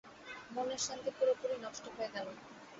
মনের 0.51 0.81
শান্তি 0.85 1.11
পুরোপুরি 1.17 1.55
নষ্ট 1.65 1.85
হয়ে 1.95 2.13
গেল। 2.15 2.27